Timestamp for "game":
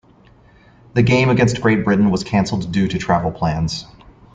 1.03-1.29